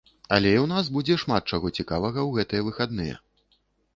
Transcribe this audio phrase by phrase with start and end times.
[0.35, 3.15] Але і ў нас будзе шмат чаго цікавага ў гэтыя выхадныя.